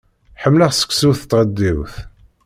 Ḥemmleɣ 0.41 0.71
seksu 0.73 1.11
s 1.19 1.21
tɣeddiwt. 1.23 1.95